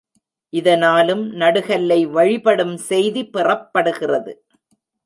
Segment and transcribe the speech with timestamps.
[0.53, 4.33] இதனாலும் நடுகல்லை வழிபடும் செய்தி பெறப்படுகிறது.